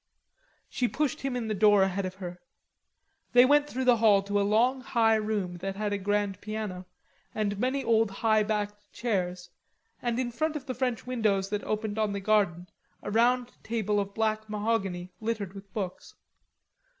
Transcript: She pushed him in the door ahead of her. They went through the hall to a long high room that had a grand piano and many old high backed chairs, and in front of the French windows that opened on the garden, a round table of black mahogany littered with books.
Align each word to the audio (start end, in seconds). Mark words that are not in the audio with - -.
She 0.67 0.87
pushed 0.87 1.21
him 1.21 1.35
in 1.35 1.47
the 1.47 1.53
door 1.53 1.83
ahead 1.83 2.07
of 2.07 2.15
her. 2.15 2.41
They 3.33 3.45
went 3.45 3.69
through 3.69 3.83
the 3.85 3.97
hall 3.97 4.23
to 4.23 4.41
a 4.41 4.41
long 4.41 4.81
high 4.81 5.13
room 5.13 5.57
that 5.57 5.75
had 5.75 5.93
a 5.93 5.99
grand 5.99 6.41
piano 6.41 6.87
and 7.35 7.59
many 7.59 7.83
old 7.83 8.09
high 8.09 8.41
backed 8.41 8.91
chairs, 8.91 9.51
and 10.01 10.17
in 10.17 10.31
front 10.31 10.55
of 10.55 10.65
the 10.65 10.73
French 10.73 11.05
windows 11.05 11.49
that 11.49 11.63
opened 11.65 11.99
on 11.99 12.13
the 12.13 12.19
garden, 12.19 12.67
a 13.03 13.11
round 13.11 13.51
table 13.61 13.99
of 13.99 14.15
black 14.15 14.49
mahogany 14.49 15.11
littered 15.19 15.53
with 15.53 15.71
books. 15.71 16.15